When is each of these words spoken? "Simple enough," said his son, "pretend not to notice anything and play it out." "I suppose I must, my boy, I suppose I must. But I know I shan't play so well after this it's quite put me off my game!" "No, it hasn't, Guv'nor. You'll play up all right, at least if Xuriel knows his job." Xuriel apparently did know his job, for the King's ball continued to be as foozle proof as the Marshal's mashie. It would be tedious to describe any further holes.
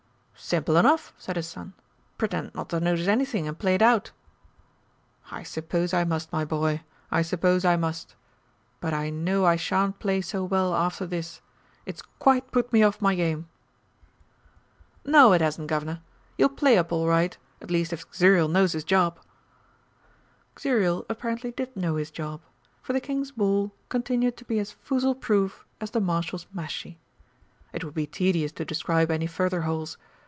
"Simple 0.43 0.75
enough," 0.75 1.13
said 1.19 1.35
his 1.35 1.47
son, 1.47 1.75
"pretend 2.17 2.55
not 2.55 2.69
to 2.69 2.79
notice 2.79 3.07
anything 3.07 3.47
and 3.47 3.57
play 3.57 3.75
it 3.75 3.81
out." 3.81 4.11
"I 5.29 5.43
suppose 5.43 5.93
I 5.93 6.03
must, 6.03 6.31
my 6.31 6.43
boy, 6.43 6.81
I 7.11 7.21
suppose 7.21 7.63
I 7.63 7.77
must. 7.77 8.15
But 8.79 8.91
I 8.91 9.11
know 9.11 9.45
I 9.45 9.55
shan't 9.55 9.99
play 9.99 10.19
so 10.19 10.43
well 10.43 10.73
after 10.73 11.05
this 11.05 11.41
it's 11.85 12.01
quite 12.17 12.51
put 12.51 12.73
me 12.73 12.81
off 12.81 12.99
my 12.99 13.13
game!" 13.13 13.49
"No, 15.05 15.31
it 15.33 15.41
hasn't, 15.41 15.69
Guv'nor. 15.69 16.01
You'll 16.37 16.49
play 16.49 16.75
up 16.79 16.91
all 16.91 17.07
right, 17.07 17.37
at 17.61 17.71
least 17.71 17.93
if 17.93 18.09
Xuriel 18.11 18.49
knows 18.49 18.73
his 18.73 18.83
job." 18.83 19.19
Xuriel 20.59 21.05
apparently 21.07 21.51
did 21.51 21.77
know 21.77 21.97
his 21.97 22.09
job, 22.11 22.41
for 22.81 22.93
the 22.93 22.99
King's 22.99 23.31
ball 23.31 23.71
continued 23.89 24.35
to 24.37 24.45
be 24.45 24.57
as 24.57 24.73
foozle 24.83 25.15
proof 25.15 25.65
as 25.79 25.91
the 25.91 26.01
Marshal's 26.01 26.47
mashie. 26.51 26.97
It 27.71 27.83
would 27.83 27.93
be 27.93 28.07
tedious 28.07 28.51
to 28.53 28.65
describe 28.65 29.11
any 29.11 29.27
further 29.27 29.61
holes. 29.61 29.97